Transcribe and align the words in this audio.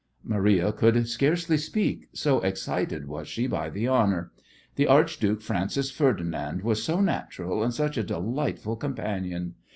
Maria 0.23 0.71
could 0.71 1.07
scarcely 1.07 1.59
speak, 1.59 2.09
so 2.11 2.39
excited 2.39 3.07
was 3.07 3.27
she 3.27 3.45
by 3.45 3.69
the 3.69 3.87
honour. 3.87 4.31
The 4.75 4.87
Archduke 4.87 5.43
Francis 5.43 5.91
Ferdinand 5.91 6.63
was 6.63 6.81
so 6.83 7.01
natural 7.01 7.61
and 7.61 7.71
such 7.71 7.99
a 7.99 8.03
delightful 8.03 8.77
companion! 8.77 9.53